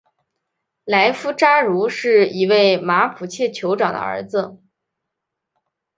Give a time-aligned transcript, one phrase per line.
[0.83, 4.59] 莱夫扎茹是一位马普切酋长的儿子。